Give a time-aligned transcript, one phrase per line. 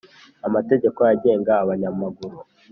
[0.47, 2.37] amategeko agenga abanyamaguru